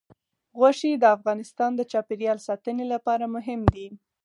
[0.57, 3.87] غوښې د افغانستان د چاپیریال ساتنې لپاره مهم دي.